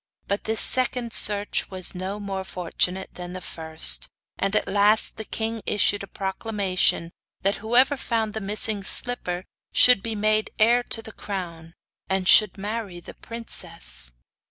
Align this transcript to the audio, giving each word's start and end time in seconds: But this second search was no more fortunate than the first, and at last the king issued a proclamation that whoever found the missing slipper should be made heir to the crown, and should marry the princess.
But 0.27 0.45
this 0.45 0.61
second 0.61 1.13
search 1.13 1.69
was 1.69 1.93
no 1.93 2.19
more 2.19 2.43
fortunate 2.43 3.13
than 3.13 3.33
the 3.33 3.39
first, 3.39 4.09
and 4.39 4.55
at 4.55 4.67
last 4.67 5.15
the 5.17 5.23
king 5.23 5.61
issued 5.67 6.01
a 6.01 6.07
proclamation 6.07 7.11
that 7.43 7.57
whoever 7.57 7.95
found 7.97 8.33
the 8.33 8.41
missing 8.41 8.81
slipper 8.83 9.45
should 9.71 10.01
be 10.01 10.15
made 10.15 10.49
heir 10.57 10.81
to 10.81 11.03
the 11.03 11.11
crown, 11.13 11.75
and 12.09 12.27
should 12.27 12.57
marry 12.57 12.99
the 12.99 13.13
princess. 13.13 14.13